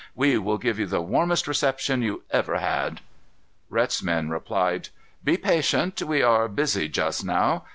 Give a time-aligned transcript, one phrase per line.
[0.15, 3.01] We will give you the warmest reception you ever had."
[3.69, 4.89] Rhet's men replied,
[5.23, 6.01] "Be patient.
[6.01, 7.65] We are busy just now.